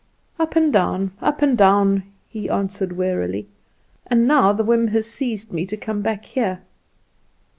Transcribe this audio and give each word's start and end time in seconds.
"Up 0.39 0.55
and 0.55 0.73
down, 0.73 1.11
up 1.21 1.43
and 1.43 1.55
down," 1.55 2.01
he 2.27 2.49
answered 2.49 2.93
wearily; 2.97 3.47
"and 4.07 4.27
now 4.27 4.51
the 4.51 4.63
whim 4.63 4.87
has 4.87 5.05
seized 5.07 5.53
me 5.53 5.63
to 5.67 5.77
come 5.77 6.01
back 6.01 6.25
here. 6.25 6.61